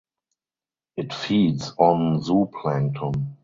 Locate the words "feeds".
1.13-1.73